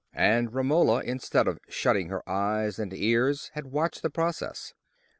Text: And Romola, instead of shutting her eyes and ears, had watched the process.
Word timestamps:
And 0.15 0.51
Romola, 0.51 1.01
instead 1.03 1.47
of 1.47 1.59
shutting 1.69 2.09
her 2.09 2.27
eyes 2.27 2.79
and 2.79 2.91
ears, 2.91 3.51
had 3.53 3.67
watched 3.67 4.01
the 4.01 4.09
process. 4.09 4.73